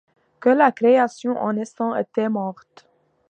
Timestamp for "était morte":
1.95-2.89